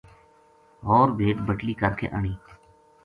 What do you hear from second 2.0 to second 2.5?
آنی